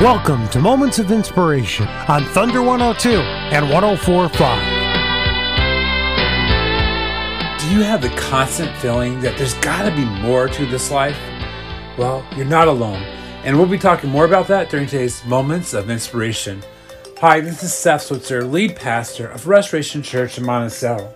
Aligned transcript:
Welcome 0.00 0.48
to 0.50 0.60
Moments 0.60 1.00
of 1.00 1.10
Inspiration 1.10 1.88
on 1.88 2.22
Thunder 2.26 2.62
102 2.62 3.18
and 3.18 3.68
1045. 3.68 4.38
Do 7.58 7.74
you 7.74 7.82
have 7.82 8.00
the 8.00 8.10
constant 8.10 8.70
feeling 8.76 9.18
that 9.22 9.36
there's 9.36 9.54
got 9.54 9.90
to 9.90 9.92
be 9.96 10.04
more 10.04 10.46
to 10.46 10.66
this 10.66 10.92
life? 10.92 11.18
Well, 11.98 12.24
you're 12.36 12.46
not 12.46 12.68
alone. 12.68 13.02
And 13.42 13.56
we'll 13.56 13.66
be 13.66 13.76
talking 13.76 14.08
more 14.08 14.24
about 14.24 14.46
that 14.46 14.70
during 14.70 14.86
today's 14.86 15.24
Moments 15.24 15.74
of 15.74 15.90
Inspiration. 15.90 16.62
Hi, 17.18 17.40
this 17.40 17.64
is 17.64 17.74
Seth 17.74 18.02
Switzer, 18.02 18.44
lead 18.44 18.76
pastor 18.76 19.26
of 19.26 19.48
Restoration 19.48 20.04
Church 20.04 20.38
in 20.38 20.46
Monticello. 20.46 21.12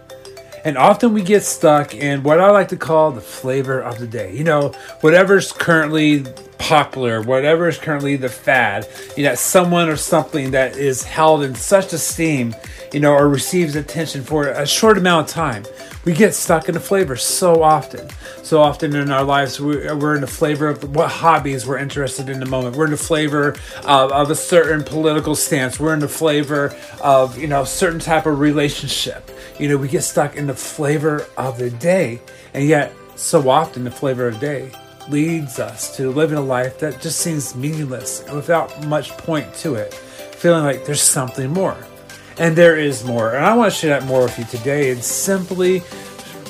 And 0.65 0.77
often 0.77 1.13
we 1.13 1.23
get 1.23 1.45
stuck 1.45 1.95
in 1.95 2.25
what 2.25 2.41
I 2.41 2.51
like 2.51 2.69
to 2.69 2.77
call 2.77 3.13
the 3.13 3.21
flavor 3.21 3.81
of 3.81 4.01
the 4.01 4.09
day. 4.09 4.37
You 4.37 4.43
know, 4.43 4.71
whatever's 5.03 5.53
currently 5.53 6.25
popular, 6.63 7.21
whatever 7.21 7.69
is 7.69 7.77
currently 7.77 8.15
the 8.15 8.29
fad, 8.29 8.89
you 9.17 9.25
know, 9.25 9.35
someone 9.35 9.89
or 9.89 9.97
something 9.97 10.53
that 10.53 10.77
is 10.77 11.03
held 11.03 11.43
in 11.43 11.57
such 11.57 11.93
esteem, 11.93 12.55
you 12.93 13.01
know, 13.01 13.13
or 13.13 13.29
receives 13.29 13.75
attention 13.75 14.23
for 14.23 14.47
a 14.47 14.65
short 14.65 14.97
amount 14.97 15.29
of 15.29 15.35
time. 15.35 15.65
We 16.05 16.13
get 16.13 16.35
stuck 16.35 16.69
in 16.69 16.75
the 16.75 16.81
flavor 16.81 17.17
so 17.17 17.65
often. 17.65 18.09
So 18.45 18.63
often 18.63 18.95
in 18.95 19.11
our 19.11 19.25
lives, 19.25 19.61
we're 19.61 20.15
in 20.15 20.21
the 20.21 20.27
flavor 20.29 20.69
of 20.69 20.95
what 20.95 21.11
hobbies 21.11 21.67
we're 21.67 21.79
interested 21.79 22.29
in 22.29 22.39
the 22.39 22.47
moment. 22.47 22.77
We're 22.77 22.85
in 22.85 22.91
the 22.93 22.97
flavor 22.97 23.57
of, 23.85 24.13
of 24.13 24.31
a 24.31 24.37
certain 24.37 24.85
political 24.85 25.35
stance. 25.35 25.81
We're 25.81 25.95
in 25.95 26.01
the 26.01 26.09
flavor 26.09 26.77
of, 27.03 27.39
you 27.39 27.49
know, 27.49 27.65
certain 27.65 28.01
type 28.01 28.27
of 28.27 28.39
relationship. 28.39 29.31
You 29.59 29.69
know, 29.69 29.77
we 29.77 29.89
get 29.89 30.03
stuck 30.03 30.37
in 30.37 30.47
the 30.47 30.55
flavor 30.55 31.27
of 31.37 31.59
the 31.59 31.71
day. 31.71 32.21
And 32.55 32.65
yet, 32.69 32.93
so 33.17 33.49
often, 33.51 33.83
the 33.85 33.91
flavor 33.91 34.29
of 34.29 34.39
the 34.39 34.47
day 34.47 34.73
leads 35.11 35.59
us 35.59 35.97
to 35.97 36.11
living 36.11 36.39
a 36.39 36.43
life 36.43 36.79
that 36.79 37.01
just 37.01 37.21
seems 37.21 37.55
meaningless 37.55 38.21
and 38.25 38.37
without 38.37 38.87
much 38.87 39.11
point 39.19 39.53
to 39.55 39.75
it, 39.75 39.93
feeling 39.95 40.65
like 40.65 40.85
there's 40.85 41.03
something 41.03 41.51
more. 41.51 41.77
And 42.39 42.57
there 42.57 42.77
is 42.77 43.05
more. 43.05 43.35
And 43.35 43.45
I 43.45 43.55
want 43.55 43.73
to 43.73 43.79
share 43.79 43.99
that 43.99 44.07
more 44.07 44.23
with 44.23 44.39
you 44.39 44.45
today 44.45 44.91
and 44.91 45.03
simply 45.03 45.83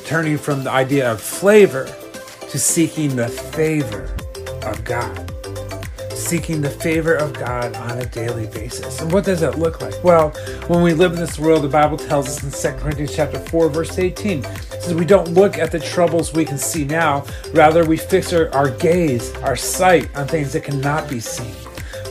turning 0.04 0.38
from 0.38 0.64
the 0.64 0.70
idea 0.70 1.10
of 1.10 1.20
flavor 1.20 1.86
to 2.50 2.58
seeking 2.58 3.16
the 3.16 3.28
favor 3.28 4.14
of 4.64 4.84
God 4.84 5.31
seeking 6.22 6.60
the 6.60 6.70
favor 6.70 7.14
of 7.14 7.32
God 7.34 7.74
on 7.76 7.98
a 7.98 8.06
daily 8.06 8.46
basis. 8.46 9.00
And 9.00 9.12
what 9.12 9.24
does 9.24 9.40
that 9.40 9.58
look 9.58 9.80
like? 9.80 10.02
Well, 10.04 10.30
when 10.68 10.82
we 10.82 10.94
live 10.94 11.12
in 11.12 11.18
this 11.18 11.38
world, 11.38 11.62
the 11.62 11.68
Bible 11.68 11.98
tells 11.98 12.28
us 12.28 12.42
in 12.42 12.72
2 12.72 12.78
Corinthians 12.80 13.14
chapter 13.14 13.38
4, 13.38 13.68
verse 13.68 13.98
18, 13.98 14.44
it 14.44 14.46
says 14.82 14.94
we 14.94 15.04
don't 15.04 15.28
look 15.28 15.58
at 15.58 15.70
the 15.70 15.80
troubles 15.80 16.32
we 16.32 16.44
can 16.44 16.58
see 16.58 16.84
now, 16.84 17.24
rather 17.52 17.84
we 17.84 17.96
fix 17.96 18.32
our, 18.32 18.52
our 18.54 18.70
gaze, 18.70 19.34
our 19.38 19.56
sight 19.56 20.14
on 20.16 20.26
things 20.26 20.52
that 20.52 20.64
cannot 20.64 21.08
be 21.08 21.20
seen. 21.20 21.54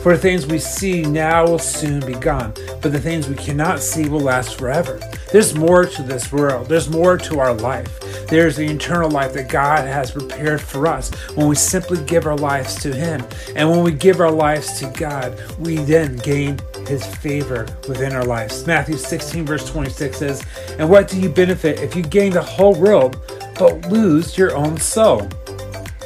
For 0.02 0.14
the 0.16 0.18
things 0.18 0.46
we 0.46 0.58
see 0.58 1.02
now 1.02 1.46
will 1.46 1.60
soon 1.60 2.04
be 2.04 2.14
gone, 2.14 2.52
but 2.80 2.90
the 2.90 2.98
things 2.98 3.28
we 3.28 3.36
cannot 3.36 3.78
see 3.78 4.08
will 4.08 4.20
last 4.20 4.58
forever. 4.58 4.98
There's 5.30 5.54
more 5.54 5.84
to 5.86 6.02
this 6.02 6.32
world. 6.32 6.68
There's 6.68 6.90
more 6.90 7.16
to 7.18 7.38
our 7.38 7.54
life. 7.54 8.01
There's 8.32 8.56
the 8.56 8.64
eternal 8.64 9.10
life 9.10 9.34
that 9.34 9.50
God 9.50 9.86
has 9.86 10.10
prepared 10.10 10.58
for 10.58 10.86
us 10.86 11.12
when 11.34 11.48
we 11.48 11.54
simply 11.54 12.02
give 12.06 12.24
our 12.24 12.34
lives 12.34 12.76
to 12.76 12.90
Him. 12.90 13.22
And 13.56 13.68
when 13.68 13.82
we 13.82 13.92
give 13.92 14.20
our 14.20 14.30
lives 14.30 14.78
to 14.78 14.86
God, 14.86 15.38
we 15.58 15.76
then 15.76 16.16
gain 16.16 16.58
His 16.88 17.04
favor 17.04 17.66
within 17.86 18.14
our 18.14 18.24
lives. 18.24 18.66
Matthew 18.66 18.96
16, 18.96 19.44
verse 19.44 19.68
26 19.70 20.16
says, 20.16 20.46
And 20.78 20.88
what 20.88 21.08
do 21.08 21.20
you 21.20 21.28
benefit 21.28 21.80
if 21.80 21.94
you 21.94 22.02
gain 22.02 22.32
the 22.32 22.40
whole 22.40 22.74
world 22.74 23.20
but 23.58 23.86
lose 23.88 24.38
your 24.38 24.56
own 24.56 24.78
soul? 24.78 25.28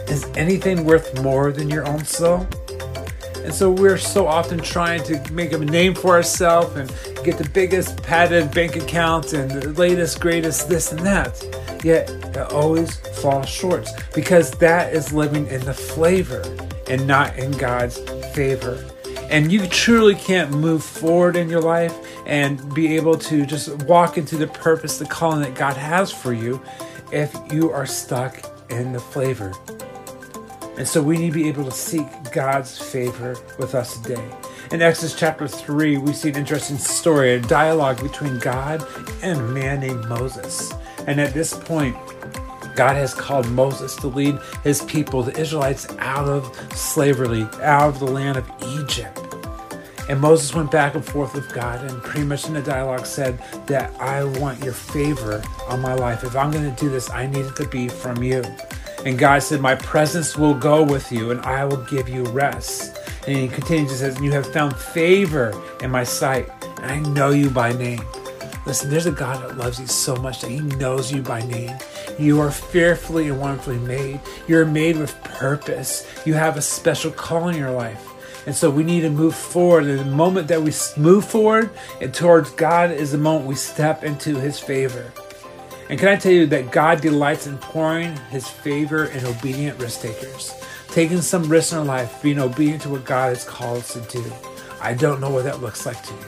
Is 0.08 0.24
anything 0.34 0.84
worth 0.84 1.22
more 1.22 1.52
than 1.52 1.70
your 1.70 1.86
own 1.86 2.04
soul? 2.04 2.44
And 3.44 3.54
so 3.54 3.70
we're 3.70 3.98
so 3.98 4.26
often 4.26 4.58
trying 4.58 5.04
to 5.04 5.32
make 5.32 5.52
a 5.52 5.58
name 5.58 5.94
for 5.94 6.16
ourselves 6.16 6.74
and 6.74 6.90
get 7.26 7.38
the 7.38 7.50
biggest 7.50 8.00
padded 8.04 8.52
bank 8.52 8.76
account 8.76 9.32
and 9.32 9.50
the 9.50 9.68
latest, 9.70 10.20
greatest 10.20 10.68
this 10.68 10.92
and 10.92 11.00
that. 11.00 11.42
Yet 11.84 12.08
it 12.08 12.52
always 12.52 12.96
falls 13.20 13.48
short 13.48 13.88
because 14.14 14.52
that 14.52 14.94
is 14.94 15.12
living 15.12 15.48
in 15.48 15.64
the 15.64 15.74
flavor 15.74 16.44
and 16.88 17.04
not 17.04 17.36
in 17.36 17.50
God's 17.50 17.98
favor. 18.32 18.84
And 19.28 19.50
you 19.50 19.66
truly 19.66 20.14
can't 20.14 20.52
move 20.52 20.84
forward 20.84 21.34
in 21.34 21.50
your 21.50 21.60
life 21.60 21.92
and 22.26 22.72
be 22.74 22.94
able 22.94 23.18
to 23.18 23.44
just 23.44 23.82
walk 23.82 24.18
into 24.18 24.36
the 24.36 24.46
purpose, 24.46 24.98
the 24.98 25.04
calling 25.06 25.40
that 25.40 25.56
God 25.56 25.76
has 25.76 26.12
for 26.12 26.32
you 26.32 26.62
if 27.10 27.36
you 27.52 27.72
are 27.72 27.86
stuck 27.86 28.40
in 28.70 28.92
the 28.92 29.00
flavor. 29.00 29.52
And 30.78 30.86
so 30.86 31.02
we 31.02 31.18
need 31.18 31.32
to 31.32 31.38
be 31.40 31.48
able 31.48 31.64
to 31.64 31.72
seek 31.72 32.06
God's 32.32 32.78
favor 32.78 33.36
with 33.58 33.74
us 33.74 33.98
today. 33.98 34.30
In 34.72 34.82
Exodus 34.82 35.14
chapter 35.14 35.46
3, 35.46 35.98
we 35.98 36.12
see 36.12 36.30
an 36.30 36.34
interesting 36.34 36.76
story, 36.76 37.34
a 37.34 37.40
dialogue 37.40 38.02
between 38.02 38.40
God 38.40 38.84
and 39.22 39.38
a 39.38 39.42
man 39.44 39.78
named 39.78 40.08
Moses. 40.08 40.72
And 41.06 41.20
at 41.20 41.32
this 41.32 41.54
point, 41.54 41.96
God 42.74 42.96
has 42.96 43.14
called 43.14 43.48
Moses 43.48 43.94
to 43.96 44.08
lead 44.08 44.40
his 44.64 44.82
people, 44.82 45.22
the 45.22 45.38
Israelites, 45.38 45.86
out 46.00 46.26
of 46.28 46.52
slavery, 46.76 47.42
out 47.62 47.90
of 47.90 48.00
the 48.00 48.06
land 48.06 48.38
of 48.38 48.50
Egypt. 48.80 49.20
And 50.08 50.20
Moses 50.20 50.52
went 50.52 50.72
back 50.72 50.96
and 50.96 51.04
forth 51.04 51.34
with 51.34 51.52
God 51.54 51.88
and 51.88 52.02
pretty 52.02 52.26
much 52.26 52.48
in 52.48 52.54
the 52.54 52.62
dialogue 52.62 53.06
said 53.06 53.38
that 53.68 53.94
I 54.00 54.24
want 54.24 54.64
your 54.64 54.74
favor 54.74 55.44
on 55.68 55.80
my 55.80 55.94
life. 55.94 56.24
If 56.24 56.34
I'm 56.34 56.50
going 56.50 56.68
to 56.68 56.80
do 56.80 56.90
this, 56.90 57.08
I 57.10 57.28
need 57.28 57.46
it 57.46 57.56
to 57.56 57.68
be 57.68 57.88
from 57.88 58.20
you. 58.20 58.42
And 59.04 59.16
God 59.16 59.44
said, 59.44 59.60
My 59.60 59.76
presence 59.76 60.36
will 60.36 60.54
go 60.54 60.82
with 60.82 61.12
you 61.12 61.30
and 61.30 61.40
I 61.42 61.64
will 61.64 61.84
give 61.84 62.08
you 62.08 62.24
rest. 62.24 62.95
And 63.26 63.36
he 63.36 63.48
continues 63.48 63.90
and 63.90 64.14
says, 64.14 64.20
You 64.22 64.32
have 64.32 64.52
found 64.52 64.76
favor 64.76 65.52
in 65.82 65.90
my 65.90 66.04
sight, 66.04 66.48
and 66.82 66.86
I 66.86 67.10
know 67.10 67.30
you 67.30 67.50
by 67.50 67.72
name. 67.72 68.02
Listen, 68.66 68.90
there's 68.90 69.06
a 69.06 69.12
God 69.12 69.42
that 69.42 69.56
loves 69.56 69.78
you 69.78 69.86
so 69.86 70.16
much 70.16 70.40
that 70.40 70.50
he 70.50 70.60
knows 70.60 71.12
you 71.12 71.22
by 71.22 71.40
name. 71.42 71.76
You 72.18 72.40
are 72.40 72.50
fearfully 72.50 73.28
and 73.28 73.40
wonderfully 73.40 73.78
made. 73.78 74.20
You're 74.48 74.64
made 74.64 74.96
with 74.96 75.14
purpose. 75.22 76.06
You 76.24 76.34
have 76.34 76.56
a 76.56 76.62
special 76.62 77.10
call 77.10 77.48
in 77.48 77.56
your 77.56 77.70
life. 77.70 78.04
And 78.46 78.54
so 78.54 78.70
we 78.70 78.84
need 78.84 79.02
to 79.02 79.10
move 79.10 79.34
forward. 79.34 79.84
And 79.86 79.98
the 79.98 80.04
moment 80.04 80.48
that 80.48 80.62
we 80.62 80.72
move 80.96 81.24
forward 81.24 81.70
and 82.00 82.14
towards 82.14 82.50
God 82.50 82.90
is 82.90 83.12
the 83.12 83.18
moment 83.18 83.46
we 83.46 83.54
step 83.56 84.04
into 84.04 84.36
his 84.36 84.58
favor. 84.58 85.12
And 85.88 85.98
can 85.98 86.08
I 86.08 86.16
tell 86.16 86.32
you 86.32 86.46
that 86.46 86.72
God 86.72 87.00
delights 87.00 87.46
in 87.46 87.58
pouring 87.58 88.16
his 88.30 88.48
favor 88.48 89.04
in 89.06 89.24
obedient 89.24 89.78
risk 89.80 90.00
takers, 90.00 90.52
taking 90.96 91.20
some 91.20 91.46
risks 91.46 91.72
in 91.72 91.78
our 91.78 91.84
life, 91.84 92.22
being 92.22 92.38
obedient 92.38 92.80
to 92.80 92.88
what 92.88 93.04
God 93.04 93.28
has 93.28 93.44
called 93.44 93.80
us 93.80 93.92
to 93.92 94.00
do. 94.00 94.24
I 94.80 94.94
don't 94.94 95.20
know 95.20 95.28
what 95.28 95.44
that 95.44 95.60
looks 95.60 95.84
like 95.84 96.02
to 96.02 96.14
you, 96.14 96.26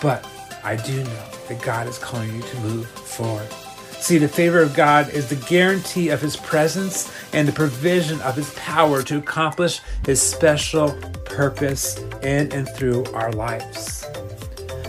but 0.00 0.26
I 0.64 0.76
do 0.76 1.04
know 1.04 1.24
that 1.48 1.60
God 1.60 1.86
is 1.86 1.98
calling 1.98 2.34
you 2.34 2.40
to 2.40 2.60
move 2.60 2.88
forward. 2.88 3.46
See, 4.00 4.16
the 4.16 4.28
favor 4.28 4.62
of 4.62 4.74
God 4.74 5.10
is 5.10 5.28
the 5.28 5.36
guarantee 5.36 6.08
of 6.08 6.22
his 6.22 6.38
presence 6.38 7.12
and 7.34 7.46
the 7.46 7.52
provision 7.52 8.18
of 8.22 8.34
his 8.34 8.48
power 8.54 9.02
to 9.02 9.18
accomplish 9.18 9.82
his 10.06 10.22
special 10.22 10.92
purpose 11.26 11.98
in 12.22 12.50
and 12.52 12.66
through 12.66 13.04
our 13.12 13.30
lives. 13.32 14.06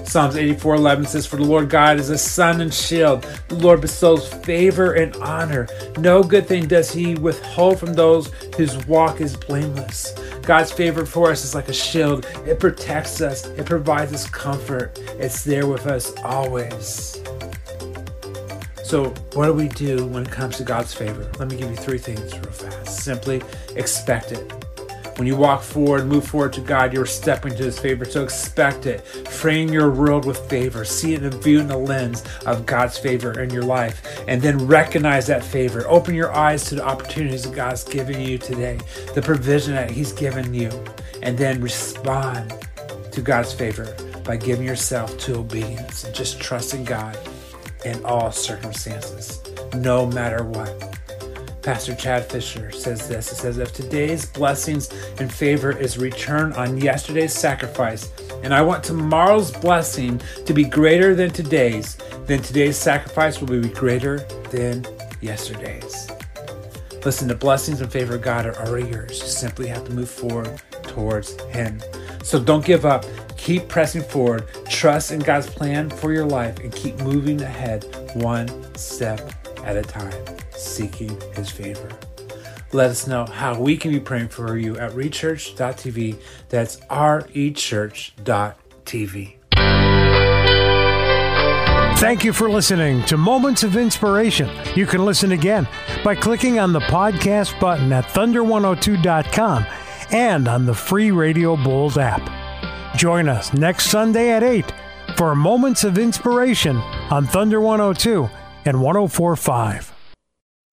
Psalms 0.08 0.38
84:11 0.38 1.06
says, 1.06 1.26
"For 1.26 1.36
the 1.36 1.44
Lord 1.44 1.70
God 1.70 2.00
is 2.00 2.10
a 2.10 2.18
sun 2.18 2.62
and 2.62 2.74
shield. 2.74 3.26
The 3.50 3.56
Lord 3.56 3.82
bestows 3.82 4.26
favor 4.28 4.94
and 4.94 5.14
honor. 5.18 5.68
No 6.00 6.24
good 6.24 6.48
thing 6.48 6.66
does 6.66 6.92
He 6.92 7.16
withhold 7.16 7.78
from 7.78 7.94
those 7.94 8.32
whose 8.56 8.78
walk 8.88 9.20
is 9.20 9.36
blameless." 9.36 10.14
God's 10.44 10.72
favor 10.72 11.06
for 11.06 11.30
us 11.30 11.44
is 11.44 11.54
like 11.54 11.68
a 11.68 11.74
shield. 11.74 12.26
It 12.46 12.58
protects 12.58 13.20
us. 13.20 13.46
It 13.58 13.66
provides 13.66 14.14
us 14.14 14.26
comfort. 14.28 14.98
It's 15.20 15.44
there 15.44 15.68
with 15.68 15.86
us 15.86 16.14
always. 16.24 17.20
So, 18.84 19.14
what 19.34 19.48
do 19.48 19.54
we 19.54 19.68
do 19.68 20.06
when 20.06 20.24
it 20.24 20.32
comes 20.32 20.56
to 20.58 20.64
God's 20.64 20.94
favor? 20.94 21.30
Let 21.38 21.50
me 21.50 21.58
give 21.58 21.70
you 21.70 21.76
three 21.76 21.98
things 21.98 22.32
real 22.32 22.44
fast. 22.44 23.02
Simply 23.02 23.42
expect 23.76 24.32
it. 24.32 24.57
When 25.18 25.26
you 25.26 25.36
walk 25.36 25.64
forward, 25.64 26.06
move 26.06 26.28
forward 26.28 26.54
to 26.54 26.62
God, 26.62 26.94
you're 26.94 27.08
stepping 27.08 27.56
to 27.56 27.64
His 27.64 27.80
favor. 27.80 28.06
So 28.06 28.24
expect 28.24 28.86
it. 28.86 29.02
Frame 29.28 29.70
your 29.70 29.90
world 29.90 30.26
with 30.26 30.38
favor. 30.50 30.86
See 30.86 31.16
it 31.16 31.24
and 31.24 31.34
view 31.34 31.58
it 31.58 31.62
in 31.62 31.68
the 31.68 31.78
lens 31.78 32.24
of 32.46 32.68
God's 32.68 33.00
favor 33.00 33.40
in 33.42 33.50
your 33.50 33.64
life. 33.64 34.24
And 34.28 34.42
then 34.42 34.68
recognize 34.68 35.26
that 35.28 35.44
favor. 35.44 35.88
Open 35.88 36.14
your 36.14 36.32
eyes 36.32 36.66
to 36.66 36.76
the 36.76 36.86
opportunities 36.86 37.44
that 37.44 37.56
God's 37.56 37.84
given 37.84 38.22
you 38.22 38.38
today, 38.38 38.80
the 39.16 39.22
provision 39.24 39.74
that 39.74 39.90
He's 39.90 40.12
given 40.12 40.54
you. 40.54 40.70
And 41.24 41.36
then 41.36 41.62
respond 41.62 42.54
to 43.12 43.22
God's 43.22 43.52
favor 43.52 43.96
by 44.24 44.38
giving 44.38 44.68
yourself 44.68 45.18
to 45.20 45.38
obedience 45.40 46.04
and 46.04 46.14
just 46.14 46.40
trusting 46.40 46.84
God 46.84 47.18
in 47.86 48.06
all 48.06 48.32
circumstances, 48.32 49.42
no 49.74 50.06
matter 50.06 50.44
what. 50.44 50.97
Pastor 51.68 51.96
Chad 51.96 52.24
Fisher 52.24 52.72
says 52.72 53.10
this. 53.10 53.30
It 53.30 53.36
says, 53.36 53.58
If 53.58 53.74
today's 53.74 54.26
blessings 54.26 54.90
and 55.20 55.30
favor 55.30 55.78
is 55.78 55.98
return 55.98 56.54
on 56.54 56.78
yesterday's 56.78 57.34
sacrifice, 57.34 58.10
and 58.42 58.54
I 58.54 58.62
want 58.62 58.86
tomorrow's 58.86 59.52
blessing 59.52 60.22
to 60.46 60.54
be 60.54 60.64
greater 60.64 61.14
than 61.14 61.30
today's, 61.30 61.98
then 62.26 62.42
today's 62.42 62.78
sacrifice 62.78 63.42
will 63.42 63.50
be 63.50 63.68
greater 63.68 64.20
than 64.50 64.86
yesterday's. 65.20 66.10
Listen, 67.04 67.28
the 67.28 67.36
blessings 67.36 67.82
and 67.82 67.92
favor 67.92 68.16
of 68.16 68.22
God 68.22 68.46
are 68.46 68.56
already 68.66 68.88
yours. 68.88 69.20
You 69.20 69.28
simply 69.28 69.68
have 69.68 69.84
to 69.88 69.92
move 69.92 70.10
forward 70.10 70.62
towards 70.84 71.38
Him. 71.48 71.82
So 72.24 72.42
don't 72.42 72.64
give 72.64 72.86
up. 72.86 73.04
Keep 73.36 73.68
pressing 73.68 74.04
forward. 74.04 74.48
Trust 74.70 75.12
in 75.12 75.20
God's 75.20 75.50
plan 75.50 75.90
for 75.90 76.14
your 76.14 76.26
life 76.26 76.60
and 76.60 76.72
keep 76.72 76.98
moving 77.00 77.42
ahead 77.42 77.84
one 78.14 78.48
step 78.76 79.20
at 79.64 79.78
a 79.78 79.82
time, 79.82 80.14
seeking 80.52 81.20
His 81.34 81.50
favor. 81.50 81.90
Let 82.74 82.90
us 82.90 83.08
know 83.08 83.26
how 83.26 83.60
we 83.60 83.78
can 83.78 83.92
be 83.92 84.00
praying 84.00 84.28
for 84.30 84.58
you 84.58 84.78
at 84.78 84.92
rechurch.tv. 84.92 86.18
That's 86.50 86.78
rechurch.tv. 86.78 88.18
Thank 91.98 92.24
you 92.24 92.32
for 92.32 92.48
listening 92.50 93.04
to 93.06 93.18
Moments 93.18 93.64
of 93.64 93.76
Inspiration. 93.76 94.50
You 94.76 94.86
can 94.86 95.04
listen 95.04 95.32
again 95.32 95.68
by 96.04 96.14
clicking 96.14 96.60
on 96.60 96.72
the 96.72 96.80
podcast 96.82 97.60
button 97.60 97.92
at 97.92 98.06
thunder102.com 98.06 99.66
and 100.12 100.48
on 100.48 100.66
the 100.66 100.76
free 100.76 101.10
Radio 101.12 101.56
Bulls 101.58 101.98
app. 101.98 102.22
Join 102.96 103.28
us 103.28 103.52
next 103.54 103.90
Sunday 103.90 104.30
at 104.30 104.44
8 104.44 104.72
for 105.16 105.36
Moments 105.36 105.84
of 105.84 105.98
Inspiration 105.98 106.78
on 107.10 107.26
Thunder 107.26 107.60
102 107.60 108.30
and 108.68 108.82
1045. 108.82 109.97